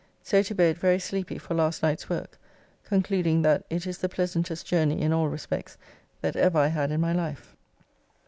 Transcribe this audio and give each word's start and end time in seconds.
So 0.23 0.41
to 0.41 0.55
bed 0.55 0.79
very 0.79 0.97
sleepy 0.97 1.37
for 1.37 1.53
last 1.53 1.83
night's 1.83 2.09
work, 2.09 2.39
concluding 2.83 3.43
that 3.43 3.65
it 3.69 3.85
is 3.85 3.99
the 3.99 4.09
pleasantest 4.09 4.65
journey 4.65 4.99
in 4.99 5.13
all 5.13 5.27
respects 5.29 5.77
that 6.21 6.35
ever 6.35 6.57
I 6.57 6.67
had 6.69 6.89
in 6.89 6.99
my 6.99 7.13
life. 7.13 7.55